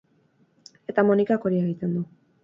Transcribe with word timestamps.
Eta 0.93 1.03
Monikak 1.09 1.45
hori 1.49 1.59
egiten 1.65 1.93
du. 1.99 2.03